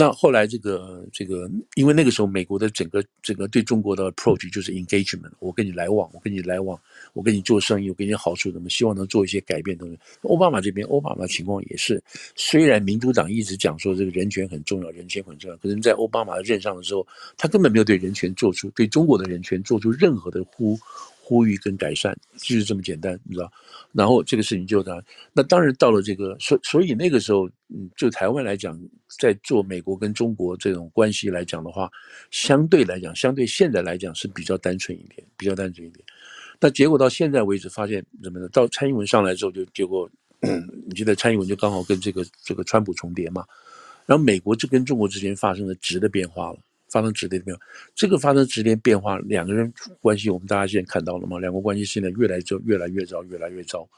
[0.00, 6.80] 那后来，这个这个，因为那个时候美国的整个整个对中国的 approach 就是 engagement，我跟你来往，我跟你来往，
[7.14, 9.98] 我跟你做生意，我给你好处，怎么希望能做一些改变东西。
[10.22, 12.00] 奥巴马这边，奥巴马情况也是，
[12.36, 17.04] 虽然民主党一直讲说这个人权很重要，人权很重要，可是，在奥巴马任上的时候，
[17.36, 20.78] 他根本没有对人权做出对中国的人权做出任何的呼。
[21.28, 23.52] 呼吁跟改善就是这么简单，你知道？
[23.92, 24.98] 然后这个事情就他，
[25.34, 28.80] 那当然到了这个，所所以那个时候，嗯，就台湾来讲，
[29.20, 31.90] 在做美国跟中国这种关系来讲的话，
[32.30, 36.02] 相对来讲，相对现在来讲是比较单纯一点，比较单纯一点。
[36.58, 38.48] 那结果到现在为止，发现什么呢？
[38.48, 40.08] 到蔡英文上来之后，就结果，
[40.88, 43.44] 你记得蔡英文就刚好跟这个这个川普重叠嘛，
[44.06, 46.58] 然后美国就跟中国之间发生了质的变化了。
[46.90, 47.62] 发生质的变化，
[47.94, 51.38] 这个发生质变变化，两个人关系我们大家现在看到了吗？
[51.38, 53.88] 两国关系现在越来就越来越糟，越来越糟。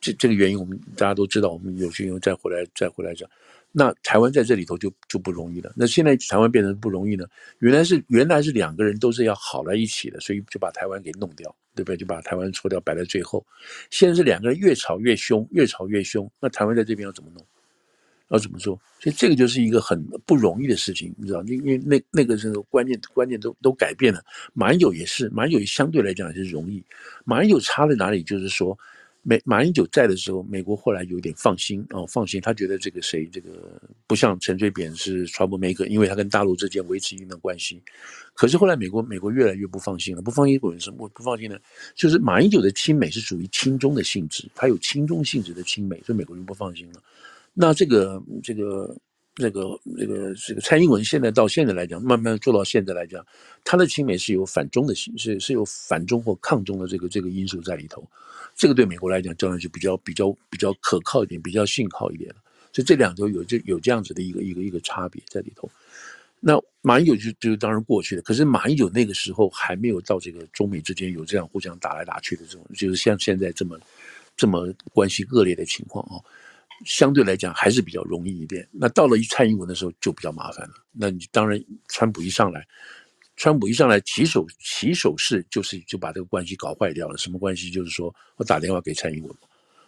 [0.00, 3.28] 这这个原因我们大家都知道，我们有机会再回来再回来讲。
[3.72, 5.72] 那台湾在这里头就就不容易了。
[5.76, 7.26] 那现在台湾变成不容易呢？
[7.58, 11.96] 原来是原来是两个人都是要好在一起的，所以就把台湾给弄掉，对不对？
[11.96, 13.44] 就把台湾搓掉，摆在最后。
[13.90, 16.30] 现在是两个人越吵越凶，越吵越凶。
[16.40, 17.44] 那台湾在这边要怎么弄？
[18.28, 18.80] 要怎么做？
[19.00, 21.42] 所以这个就是一个很不容易的事情，你知道？
[21.44, 24.22] 因为那那个时候观念观念都都改变了。
[24.52, 26.82] 马英九也是，马英九相对来讲也是容易。
[27.24, 28.22] 马英九差在哪里？
[28.22, 28.78] 就是说。
[29.28, 33.50] 美马英九在的时候，美国后来有点放心哦，放心，他觉得这个谁，这个
[34.06, 37.82] 不像陈水扁是 trouble maker，因为他跟大陆之间维持一定的关系。
[38.34, 41.58] 可是后来美国美国越来越不放心了，不放心，为什么不放心呢？
[41.96, 47.02] 就是马英九的亲美是属于亲中的性质，他有亲中性质的亲美，所以美国人不放心了。
[47.56, 48.96] 那这个这个。
[49.38, 53.22] 这个这个这个蔡英文现在到现在来讲，慢慢做到现在来讲，
[53.64, 58.02] 他的亲美是有反中的形式，是有反中或抗中的这个这个因素在里头。
[58.54, 62.36] 这个对美国来讲，当然就比较比较比较可靠一点，比较信靠一点了。
[62.72, 65.68] 所以这两头有这有这样子的一个一个一个差别在里头。
[66.40, 73.78] 那马英九就就当然过去了，可是马英九那个时候还没有到这个中美之间有这样互相打来打去的这种，就是像现在这么
[74.34, 76.16] 这么关系恶劣的情况啊。
[76.84, 78.68] 相对来讲还是比较容易一点。
[78.70, 80.74] 那到了蔡英文的时候就比较麻烦了。
[80.92, 82.66] 那你当然，川普一上来，
[83.36, 87.16] 川普一上来起手起手式就是就把这个关系搞坏掉了。
[87.16, 87.70] 什么关系？
[87.70, 89.34] 就是说我打电话给蔡英文，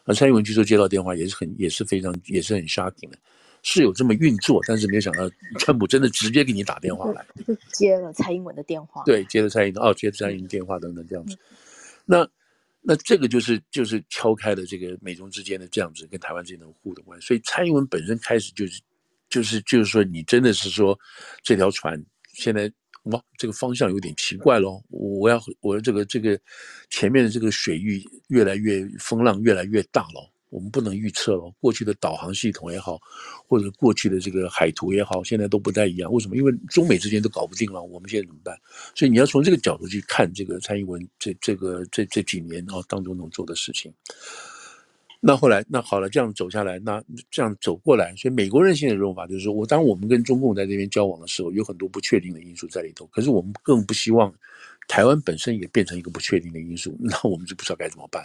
[0.04, 3.18] 那蔡英文据说接到电话也是很也是非常也是很 shocking 的，
[3.62, 11.36] 是有这么运作，但是没有想到川普真的直接给你打电话来，就接了蔡英文的电话，对，接了蔡英文哦，接了蔡英文电话等等这样子，
[12.04, 12.28] 那。
[12.88, 18.80] 那这个就是就是敲开了这个美中之间的这样子跟台湾之间的互动关系，所以蔡英文本身开始就是
[19.28, 20.98] 就是就是说，你真的是说
[21.42, 22.72] 这条船现在
[23.02, 26.40] 哇，这个方向有点奇怪咯，我要我的这个这个
[26.88, 30.32] 前面的这个水域越来越风浪越来越大了。
[30.50, 32.98] 我们不能预测了，过去的导航系统也好，
[33.46, 36.12] 或者过去的这个海图也好，现在都不太一样。
[36.12, 36.36] 为什么？
[36.36, 38.56] 因为中美之间都搞不定了，我们现在怎么办？
[38.94, 43.92] 所以你要从这个角度去看这个蔡英文这这个这这几年啊当中能做的事情。
[45.20, 53.04] 那后来那好了，这样走下来，那这样走过来，所以美国人现在的用法就是说，我当我们跟中共在这边交往的时候，有很多不确定的因素在里头。
[53.06, 54.32] 可是我们更不希望
[54.86, 58.24] 台湾本身也变成一个不确定的因素，那我们就不知道该怎么办。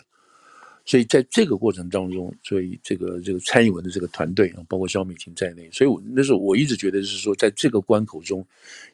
[0.85, 8.45] 所以在这个过程当中，所以这个这个蔡英文的这个团队啊，包括萧美琴在内，所以我那时候我一直觉得是说，在这个关口中，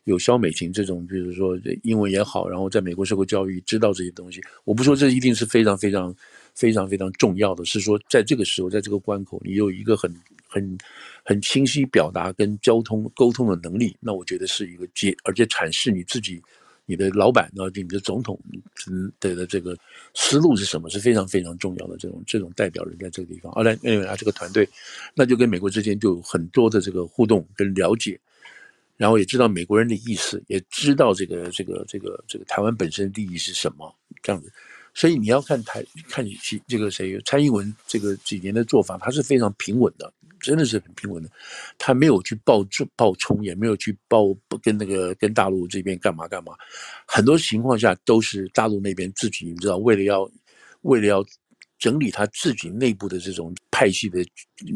[0.04, 4.40] 有萧美琴这种，就是说英文也好，然后在美国受过教育，知道这些东西。
[4.66, 6.16] 我不说这一定是非常非常
[6.54, 10.14] 非常非常重要的，是说在这个时候，在这个关口，你有一个很
[10.48, 10.78] 很
[11.24, 16.40] 很清晰表达跟交通沟通的能力，那我觉得是一个结，而且阐释你自己。
[16.90, 18.40] 你的老板，啊你的总统，
[18.90, 19.78] 嗯，的的这个
[20.16, 20.90] 思路是什么？
[20.90, 21.96] 是非常非常重要的。
[21.98, 24.68] 这种这种代表人在这个地方，后来因为他这个团队，
[25.14, 28.20] 那就跟美国之间就有很多的这个互动跟了解，
[28.98, 34.52] 然后也知道美国人的意思，也知道这个这个这个这个台湾本身利益是什么，这样子。
[34.94, 40.12] 所以你要看台看你这个谁蔡英文这个几年的做法，他是非常平稳的。
[40.42, 41.30] 真的是很平稳的，
[41.78, 46.54] 他没有去爆爆冲，也没有去爆跟那个跟大陆这边干嘛干嘛。
[47.06, 50.32] 很多情况下都是大陆那边自己，你知道，为了要
[50.84, 51.22] 为了要
[51.78, 54.26] 整理他自己内部的这种派系的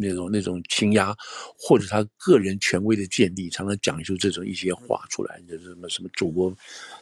[0.01, 1.15] 那种那种倾压，
[1.57, 6.53] 或者他个人权威的建立，常常讲出这种一些话出来，就是什么什么祖国，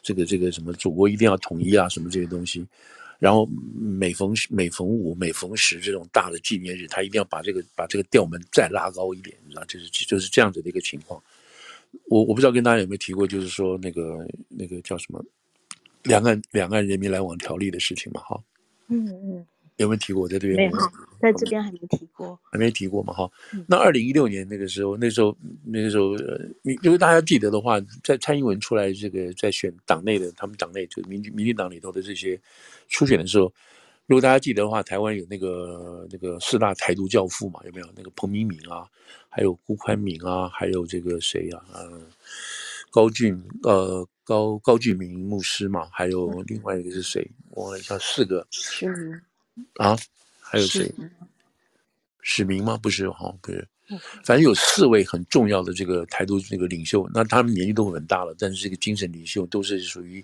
[0.03, 2.63] 这个这个什么祖国一定要统一啊，什么这些东西。
[3.21, 11.21] 然后每逢每逢五每逢十这种大的纪念日，他一定要把这个把这个调门再拉高一点，你知道，就是就是这样子的一个情况。
[12.09, 15.23] 我我不知道跟大家有没有提过，就是说那个那个叫什么
[16.01, 18.43] 两岸两岸人民来往条例的事情嘛，哈。
[18.87, 19.45] 嗯嗯。
[19.77, 20.23] 有没有提过？
[20.23, 20.71] 我在这边没有，
[21.21, 23.13] 在这边还没提过，还没提过嘛？
[23.13, 23.31] 哈，
[23.67, 26.15] 那二零一六年那个时候，那时候那个时候，
[26.63, 32.39] 你如果大家记得的话，在蔡英文出来这个在选党内的，他们党内就民民进党里头的这些
[32.87, 33.53] 初选的时候，
[34.07, 37.61] 如果大家记得的话，台湾有那个那个四大台独教父嘛？
[37.65, 38.87] 有没有那个彭明敏啊，
[39.29, 41.63] 还有辜宽敏啊，还有这个谁呀？
[41.75, 42.05] 嗯，
[42.89, 45.87] 高俊呃高高俊明牧师嘛？
[45.91, 47.25] 还有另外一个是谁？
[47.51, 48.45] 我忘了一下，四个。
[49.75, 49.97] 啊，
[50.51, 50.93] 还有谁？
[52.21, 52.77] 史明吗？
[52.77, 53.65] 不是哈，不是。
[54.25, 60.23] 反正有四位很重要的这个台独这个领袖，那他们年纪都很大了，但是这个精神领袖都是属于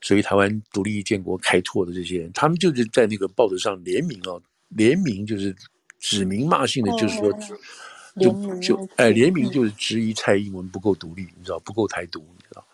[0.00, 4.34] 属于台湾独立建国开拓的这些人，他们就是在那个报纸上联名啊，
[4.68, 5.54] 联名就是
[6.00, 7.32] 指名骂姓的，就是说，
[8.20, 12.66] 就就哎，联名就是质疑蔡英文不够独立，你知道，不够台独，你知道。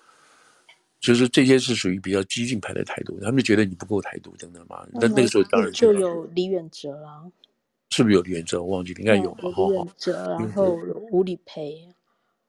[1.00, 4.86] 就是这些是属于比较激进派的态度，他们就觉得你不够台独等等嘛。
[4.92, 7.30] 那那个时候当然就有李远哲了。
[7.90, 8.62] 是不是有李远哲？
[8.62, 9.42] 我忘记，应该有吧？
[9.44, 10.78] 李远哲，然后
[11.10, 11.88] 吴理培。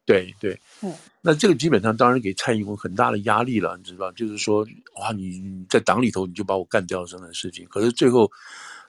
[0.04, 4.66] 对对，嗯，那这个基本上当然给蔡英文很大的压力了，你知道，就是说，
[5.00, 8.30] 哇，你你在党里头你就把我干掉这样的事情，可是最后，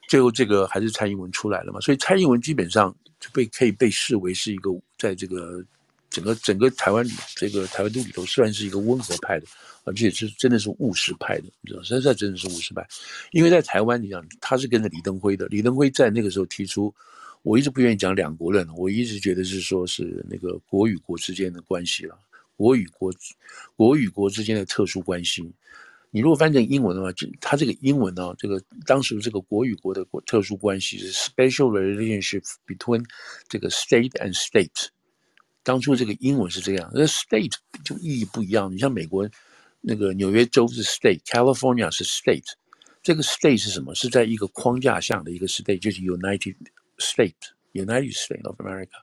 [0.10, 5.63] 最后这个还是蔡英文出来了嘛，所以蔡英文基本上就被可以被视为是一个在这个
[6.12, 7.04] 整个整个台湾
[7.36, 9.47] 这个台湾岛里头虽然是一个温和派的，
[9.86, 12.88] 而且是真的是务实派的，你知道，实在真的是务实派，
[13.32, 16.93] 因为在台湾你想他是跟着李登辉的，李登辉在那个时候提出。
[17.43, 22.15] 我一直不愿意讲两国论，我一直觉得是说是那个国与国之间的关系了，
[22.56, 23.12] 国与国，
[23.76, 25.52] 国与国之间的特殊关系。
[26.12, 33.04] 你如果翻成英文的话，就它这个英文呢、这个当时这个国与国的特殊关系是 special relationship between
[33.50, 34.89] 这个 state and state。
[35.63, 38.74] 当初这个英文是这样，那 state 就意义不一样。
[38.74, 39.30] 你像美国
[39.82, 42.52] 那个纽约州是 state，California 是 state，
[43.04, 43.95] 这个 state 是什么？
[43.95, 46.56] 是在一个框架下的一个 state，就是 United。
[46.97, 49.02] States，United States of America，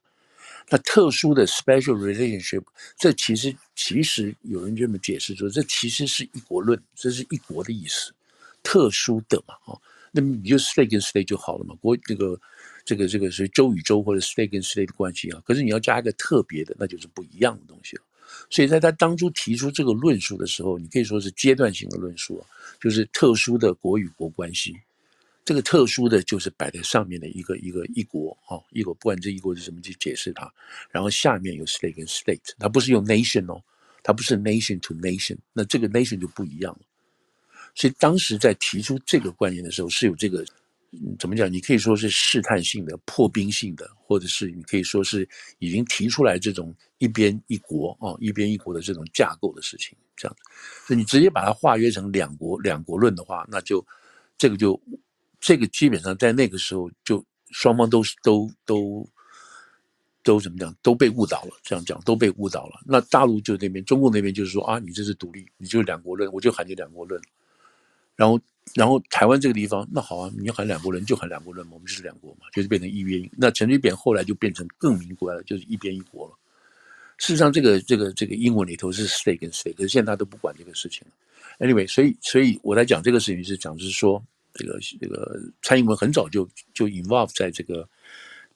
[0.68, 2.62] 那特殊的 special relationship，
[2.96, 8.14] 这其实其实有人这么解释说，这其实是一国论，这是一国的意思，
[8.62, 12.40] 特殊的嘛，哦，那么你就 state 跟 state 就好了嘛，国这个
[12.88, 18.02] 这个这个是州与州或者 state 跟 state 的关系啊，可是你要加一个特别的，那就是不一样的东西了。
[18.48, 22.48] 所以在他当初提出这个论述的时候，你可以说是阶段性的论述啊，
[22.80, 24.74] 就是特殊的国与国关系。
[25.44, 30.50] 这个特殊的就是摆在上面的一个一个一国啊，一国，不管这一国是什么去解释它，
[30.90, 33.62] 然后下面有 state 跟 state，它不是用 nation 哦，
[34.02, 36.80] 它不是 nation to nation，那这个 nation 就不一样了。
[37.74, 40.42] 所以当时在提出这个观念的时候，是有这个
[41.18, 41.52] 怎么讲？
[41.52, 50.42] 你可以说是试探性的、破冰性的，或者是你可以说是已经提出来这种一边一国啊，一边一国的这种架构的事情，这样子。
[50.86, 53.84] 所以你直接把它化约成两国两国论的话，那就
[54.36, 54.80] 这个就。
[55.40, 59.08] 这个基本上在那个时候就双方都是都都
[60.24, 62.82] 都怎么讲都被误导了，这样讲都被误导了。
[62.84, 67.22] 那大陆就那边，中共那边就是说啊，你这是独立，你就是两国论，我就喊你两国论。
[68.16, 68.36] 然后
[68.74, 73.30] 然后台湾这个地方，那好啊，你要喊两国人就喊两国人嘛，我们就是两国嘛，就是变成一边。
[73.36, 76.34] 那陈水扁后来就变成更民国了，就是一边一国了。
[77.18, 81.66] 事实上，这个这个这个英文里头是 state 跟 state，可是现在他都不管这个事情了。
[81.66, 84.22] Anyway，所以所以我在讲这个事情是讲就是说。
[84.54, 87.88] 这个这个蔡英文很早就就 involve 在这个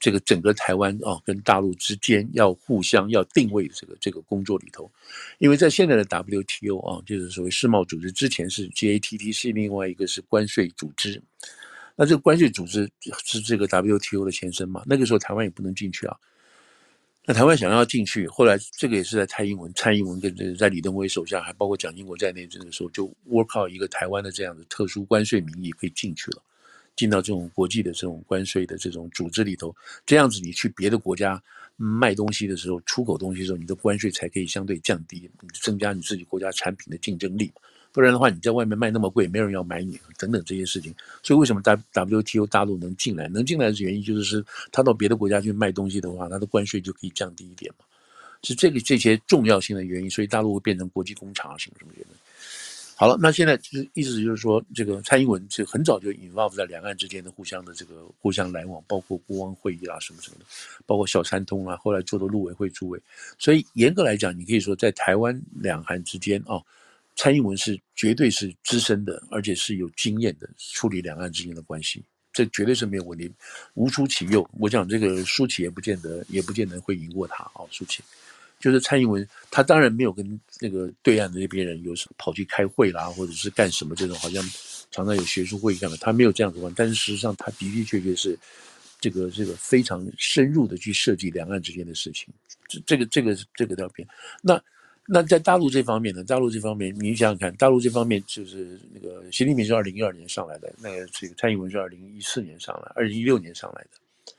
[0.03, 4.91] 这个整个台湾啊跟大陆之间要互相要定位的这个这个工作里头，
[5.39, 11.23] 因为在现在的 WTO 啊，就是所谓世贸组织之前是 GATT 是另外一个是关税组织，
[11.95, 12.91] 那这个关税组织
[13.25, 16.17] 是这个 WTO 的前身嘛，那个时候台湾也不能进去啊。
[17.25, 26.43] 那台湾想要进去，后来这个也是在蔡英文、蔡英文跟这在李登辉手下，还包括蒋经国在内，这个时候就 work out 一个台湾的这样的特殊关税名义可以进去了，
[26.97, 29.75] 进到这种国际的这种关税的这种组织里头，
[30.05, 31.43] 这样子你去别的国家
[31.77, 35.29] 卖东西的时候，出口东西的时候，你的关税才可以相对降低，
[35.63, 37.51] 增加你自己国家产品的竞争力。
[37.93, 40.95] 不然的话，你在外面卖那么贵，没人要买你，等等这些事情。
[41.23, 43.29] 所以为什么 WTO 大陆能进来？
[43.29, 47.85] 能进来的原因就是是，他到别的国家去卖东西的话，他的关税就可以降低一点嘛。
[48.45, 52.15] 是这个这些重要性的原因，所以大陆会变成国际工厂啊什么什么原因。
[53.03, 60.45] 好了，那现在就是意思就是说，这个蔡英文是很早就 involve 在两岸之间的互相的这个互相来往，包括国王会议啊什么什么的，
[60.87, 63.03] 包括小三通啊，后来做的陆委会主委。
[63.41, 66.63] 所以严格来讲，你可以说在台湾两韩之间啊。
[67.17, 73.29] 蔡英文是绝对是资深的，而且是有经验的处理两岸之间的关系，这绝对是没有问题，
[73.75, 74.49] 无出其右。
[74.61, 77.67] 我讲这个舒淇也不见得，也不见得会赢过他啊。
[77.69, 78.01] 舒淇
[78.63, 84.43] 就是蔡英文，他当然没有跟那个对岸的那边人有跑去开会啦，或者是干什么这种，好像
[84.91, 86.73] 常常有学术会议干的，他没有这样子玩。
[86.75, 88.39] 但是事实上，他的的确确是
[89.01, 92.33] 这个这个非常深入的去设计两岸之间的事情。
[92.69, 94.09] 这这个这个这个照片，
[94.41, 94.59] 那。
[95.05, 96.23] 那在大陆这方面呢？
[96.23, 104.35] 大陆这方面，你想想看，大陆这方面就是那个习近平是二零一二年上来的，那个这个蔡英文是二零一四年上来，二零一六年上来的。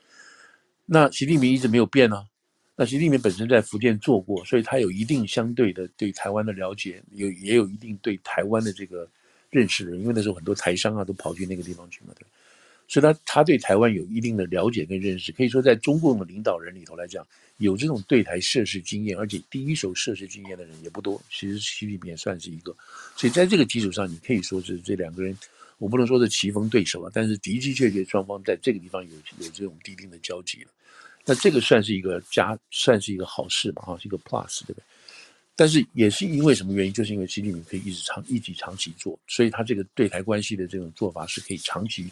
[0.86, 2.24] 那习近平一直没有变呢、
[2.76, 9.08] 那习近平本身在福建做过，所以他有一定相对的对台湾的了解，有也有一定对台湾的这个
[9.50, 12.26] 认识的，因为那时候很多台商啊都跑去那个地方去嘛，对。
[12.86, 21.18] 所以他他对台湾有一定的了解跟认识，可以说在中共的领导人里头来讲，有这种对台设事经验，而且第一手设事经验的人也不多。
[21.30, 22.76] 其实习近平也算是一个，
[23.16, 25.34] 所以在这个基础上，你可以说是这两个人，
[25.78, 30.70] 我不能说是棋逢对手啊，但是的的确确双方在这个地方有有这种一定的交集了。
[31.24, 34.84] 那这个算是一个加，算是一个好事吧，哈，是一个 plus，对不对？
[35.56, 36.92] 但是也是因为什么原因？
[36.92, 42.10] 就是因为习近平可以一直长一直长期做，所以他这个对台关系的这种做法是可以长期。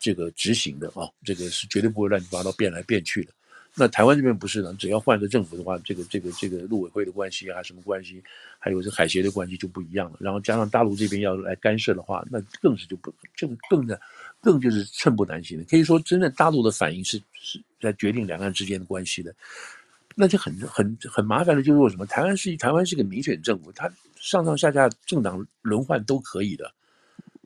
[0.00, 3.32] 这个执行的啊，这个是绝对不会乱七八糟变来变去的。
[3.74, 8.22] 那台湾这边不是呢，只要换个政府的话，这个这个这个陆委会的关系啊，什么关系，
[8.58, 10.18] 还有这海协的关系就不一样了。
[10.20, 13.98] 然后加上大陆这边要来干涉的话，那更是就不就更的
[14.44, 15.64] 更就是寸步难行的。
[15.64, 19.34] 可以说，真正大陆的反应是是在决定两岸之间的关系的，
[20.14, 22.04] 那就很很很麻烦的，就是说什么？
[22.06, 23.90] 台湾是台湾是个民选政府，它
[24.20, 26.70] 上上下下政党轮换都可以的。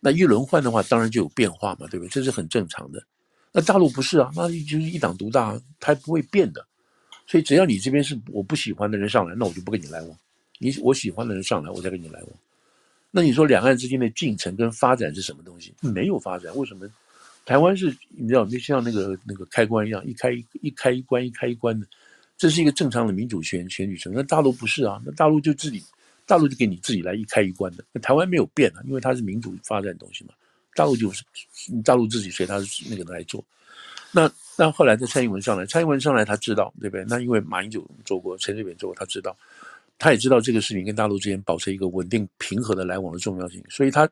[0.01, 2.09] 那一轮换的话，当然就有变化嘛，对不对？
[2.09, 3.03] 这是很正常的。
[3.53, 6.65] 那大陆不是啊，那就是一党独大，它不会变的。
[7.27, 10.19] 所以只要你这边是我不喜欢的人上来，那我就不跟你来往。
[10.59, 12.31] 你我喜欢的人上来，我再跟你来往。
[13.11, 15.75] 那你说两岸之间的进程跟发展是什么东西？
[15.81, 16.89] 没有发展，为什么？
[17.45, 21.87] 台湾是你知道，就像那个那个开关一样，一开一一开一关一开一关的，
[22.37, 24.13] 这是一个正常的民主选选举程。
[24.15, 25.83] 那大陆不是啊，那大陆就自己，
[26.27, 27.85] 大陆就给你自己来一开一关的。
[27.93, 30.35] 那台湾没有变啊，因为它是民主发展的东西嘛。
[30.75, 31.25] 大陆就是
[31.83, 33.43] 大陆自己随他那个来做，
[34.13, 37.05] 那那后来在蔡英文上来，蔡英文上来他知道对不对？
[37.09, 39.37] 那因为马英九做过，陈水扁做过，他知道，
[39.99, 44.09] 他也知道这个事情跟大陆之间保持一个稳定平和的来往的重要性，所以他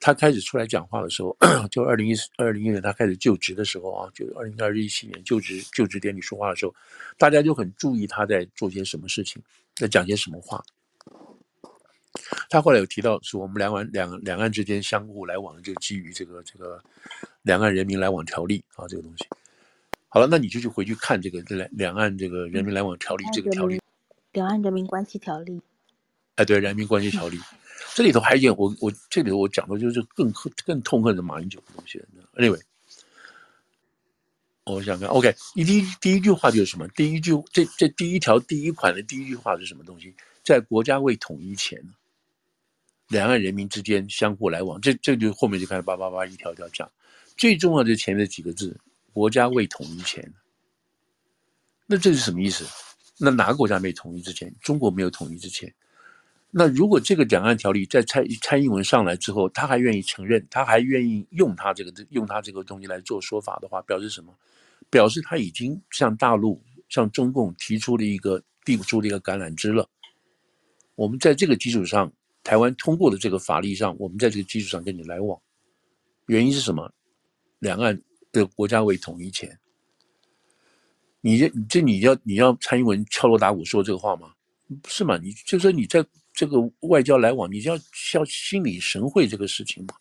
[0.00, 1.36] 他开始出来讲话的时候，
[1.70, 6.74] 就二零一二零一年他开始就职的时候啊，就二零二一七年就职就职典礼说话的时候，
[7.18, 9.42] 大家就很注意他在做些什么事情，
[9.74, 10.62] 在讲些什么话。
[12.48, 16.82] 他后来有提到说，我们两岸两两岸之间相互来往，就基于这个这个
[17.42, 19.26] 两岸人民来往条例啊，这个东西。
[20.08, 23.78] 好了，那你就去回去看这个两两岸这个人民来往条例这个条例，
[24.36, 25.62] 两岸人民关系条例。
[26.34, 27.40] 哎，对，人民关系条例，
[27.96, 30.30] 这里头还有一我我这里头我讲的就是更
[30.66, 31.98] 更痛恨的马英九的东西。
[32.34, 32.60] Anyway，
[34.64, 36.86] 我想看 OK，第一第一句话就是什么？
[36.88, 40.14] 第一句这这第一条第一款的第一句话是什么东西？
[40.44, 41.82] 在国家未统一前。
[43.08, 46.90] 两岸人民之间相互来往，这这就后面就开始叭叭叭一条一条讲。
[47.36, 48.76] 最重要的前面几个字，
[49.12, 50.28] 国家未统一前。
[51.86, 52.66] 那这是什么意思？
[53.18, 54.54] 那哪个国家没统一之前？
[54.60, 55.74] 中国没有统一之前。
[56.50, 64.34] 那如果这个两岸条例在蔡蔡英文上来之后，他还愿意承认，他还愿意用他这个用他这个东西来做说法的话，表示什么？
[64.90, 69.88] 表示他已经向大陆向中共提出了一个递出了一个橄榄枝了。
[70.94, 72.12] 我们在这个基础上。
[72.46, 75.36] 台湾通过的这个法律上，我们在这个基础上跟你来往，
[76.26, 76.92] 原因是什么？
[77.58, 78.00] 两岸
[78.30, 79.58] 的国家未统一前，
[81.26, 84.32] 你这这你要你要蔡英文敲锣打鼓说这个话吗？
[84.80, 85.18] 不是嘛？
[85.18, 87.76] 你就说你在这个外交来往，你就要
[88.14, 89.94] 要心领神会这个事情嘛。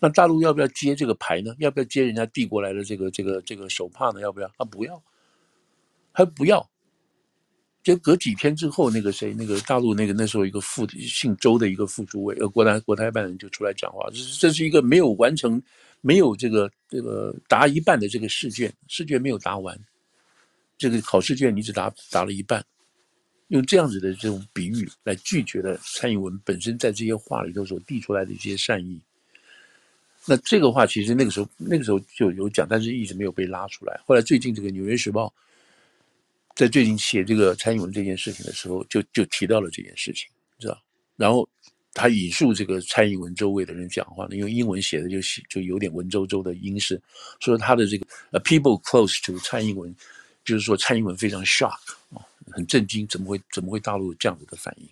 [0.00, 1.54] 那大陆要不要接这个牌呢？
[1.60, 4.20] 要不要接人家递过来的这个这个这个手帕呢？
[4.20, 4.50] 要不要？
[4.58, 5.00] 他，不要，
[6.10, 6.68] 还不要。
[7.84, 15.62] 就隔几天之后，那个谁，那个大陆那个那时候一个副姓周的一个副主委，呃，国台国台办人就出来讲话，这是这是一个没有完成，
[16.00, 19.78] 没有这个这个答一半的这个试卷，试卷没有答完，
[20.78, 22.64] 这个考试卷你只答答了一半，
[23.48, 28.98] 用这样子的这种比喻来拒绝了蔡英文本身在这些话里头所递出来的一些善意。
[30.24, 34.00] 那这个话其实那个时候那个时候就有讲，但是一直没有被拉出来。
[34.06, 35.26] 后来最近这个《纽约时报》。
[36.54, 40.76] 在最近写这个蔡英文这件事情的时候，就就提到了这件事情，知道？
[41.14, 41.48] 然后
[41.94, 47.00] 他引述这个蔡英文周围的人讲话呢，因为英文写的就写就有点文绉绉的英式，
[47.38, 49.94] 说他的这个呃，people close to 蔡英文，
[50.48, 51.78] 就是说蔡英文非常 shock
[52.14, 54.88] 啊，很震惊，怎么会怎么会大陆有这样子的反应？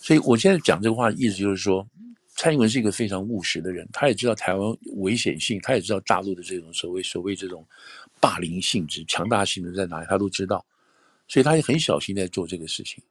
[0.00, 1.88] 所以我现在讲这个话，意思就是说，
[2.36, 7.66] 蔡英文是一个非常务实的人，他也知道台湾危险性，他也知道大陆的这种所谓所谓这种。
[8.20, 10.64] 霸凌性质、强大性质在哪里，他都知道，
[11.28, 13.04] 所以他也很小心在做这个事情。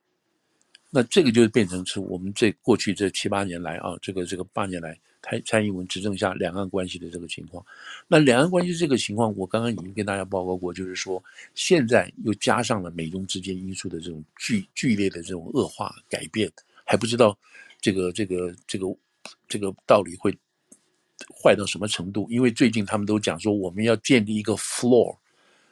[0.90, 7.66] 那这个就变成是我们这过去这七八年来啊，这个这个八年来，蔡蔡英文执政下两岸关系的这个情况。
[8.08, 11.24] 那两岸关系这个情况，我刚刚已经跟大家报告过，就是说
[11.56, 16.52] 现在又加上了美中之间因素的这种剧剧烈的这种恶化改变，
[16.86, 17.36] 还不知道
[17.82, 18.96] 这个这个这个
[19.48, 20.38] 这个道理会。
[21.42, 22.28] 坏到什么程度？
[22.30, 25.16] 因为最近他们都讲说，我们要建立一个 floor，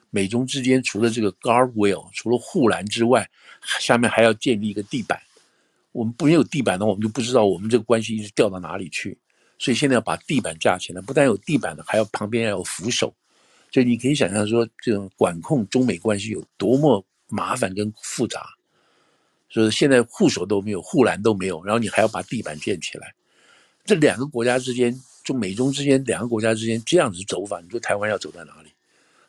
[0.09, 3.29] 美中之间除了这个 guardrail，除了护栏之外，
[3.79, 5.19] 下面还要建立一个地板。
[5.91, 9.17] 我们不没有地板的话，我们就不知道我们这个关系一直掉到哪里去。
[9.61, 13.13] 所以现在要把地板架起来，不但有地板的，还要旁边要有扶手。
[13.71, 18.49] 所以你可以想象说，这种管控中美关系有多么麻烦跟复杂。
[19.47, 23.13] 所以现在护手都没有，护栏都没有，然后你还要把地板建起来，
[23.85, 24.99] 这两个国家之间。
[25.23, 28.71] 就美中之间两个国家之间这样子走法，你说台湾要走在哪里？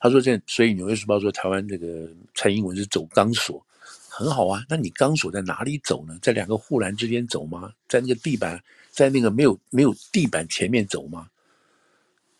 [0.00, 3.62] 他说这，所以《纽约时报》说台湾这个蔡英文是走钢索，
[4.08, 4.64] 很好啊。
[4.70, 6.18] 那你钢索在哪里走呢？
[6.22, 7.70] 在两个护栏之间走吗？
[7.90, 8.58] 在那个地板，
[8.92, 11.28] 在那个没有没有地板前面走吗？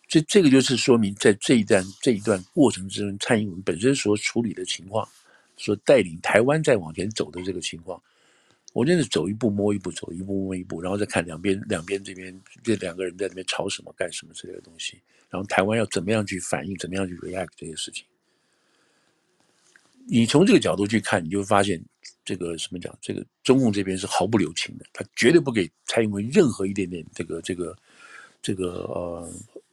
[0.07, 5.07] 这这个就是说明，在这一段这一段过程之中，蔡英文本身所处理的情况，
[5.57, 7.99] 所带领台湾再往前走的这个情况，
[8.73, 15.01] 我真的走一步摸一步，走一步摸一步，然后再看两边两边这边这两个人在那边吵什么干什么之类的东西，
[15.31, 18.05] 然后台湾要怎么样去反应，怎么样去 react 这些事情。
[20.05, 21.83] 你从这个角度去看，你就发现，
[22.25, 27.75] 这个什么讲，这个中共这边是毫不留情的，他绝对不给蔡英文任何一点点这个这个
[28.41, 29.29] 这个呃，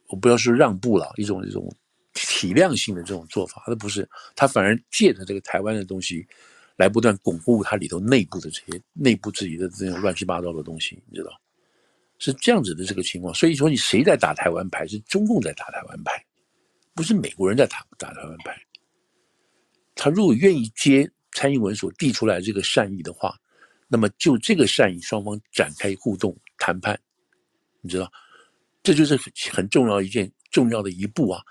[0.09, 1.73] 我不要说让步了，一种一种
[2.13, 6.27] 体谅性的这种做法，他不是他反而借着这个台湾的东西，
[6.75, 11.31] 来不断巩固他里头内部的这些内部自己的这种乱七八糟的东西，你知道，
[12.19, 13.33] 是这样子的这个情况。
[13.33, 14.85] 所以说，你谁在打台湾牌？
[14.87, 16.25] 是中共在打台湾牌，
[16.93, 18.55] 不是美国人在打打台湾牌。
[19.95, 23.35] 他如果愿意接蔡英文所递出来这个善意的话，
[23.87, 26.99] 那么就这个善意，双方展开互动谈判，
[27.81, 28.11] 你知道，
[28.83, 31.41] 这就是很很重要一件重要的一步啊。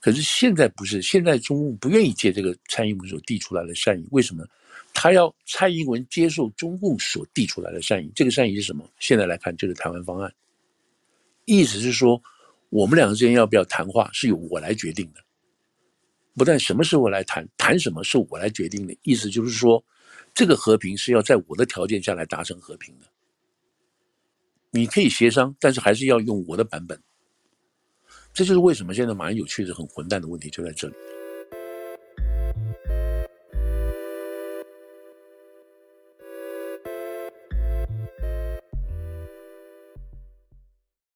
[0.00, 4.46] 可是现在不是，现在中共不愿意接这个蔡英文所递出来的善意，为什么？
[4.94, 8.88] 他要蔡英文接受中共所递出来的善意，这个善意是什么？
[8.98, 10.32] 现在来看，就是台湾方案，
[11.44, 12.20] 意思是说，
[12.70, 15.20] 我们两个之间要不要谈话，是由我来决定的。
[16.36, 18.96] 不但什么时候来谈，谈什么是我来决定的。
[19.02, 19.84] 意思就是说，
[20.32, 23.06] 这个和平是要在我的条件下来达成和平的。
[24.70, 27.00] 你可以协商，但是还是要用我的版本。
[28.32, 30.94] 这就是为什么现在马英九确实、很混蛋的问题就在这里。